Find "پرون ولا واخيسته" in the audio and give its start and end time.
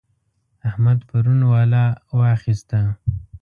1.09-2.79